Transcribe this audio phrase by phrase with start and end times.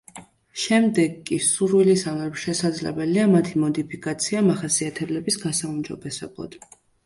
[0.61, 6.63] შემდეგ კი სურვილისამებრ შესაძლებელია მათი მოდიფიკაცია მახასიათებლების გასაუმჯობესებლად.